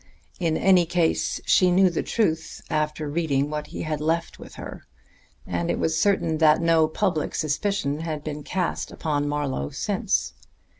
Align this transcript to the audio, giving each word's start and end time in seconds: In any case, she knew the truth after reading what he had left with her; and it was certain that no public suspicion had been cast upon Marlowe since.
In 0.39 0.57
any 0.57 0.87
case, 0.87 1.39
she 1.45 1.69
knew 1.69 1.91
the 1.91 2.01
truth 2.01 2.63
after 2.71 3.07
reading 3.07 3.51
what 3.51 3.67
he 3.67 3.83
had 3.83 4.01
left 4.01 4.39
with 4.39 4.55
her; 4.55 4.87
and 5.45 5.69
it 5.69 5.77
was 5.77 5.95
certain 6.01 6.39
that 6.39 6.59
no 6.59 6.87
public 6.87 7.35
suspicion 7.35 7.99
had 7.99 8.23
been 8.23 8.41
cast 8.41 8.89
upon 8.91 9.29
Marlowe 9.29 9.69
since. 9.69 10.33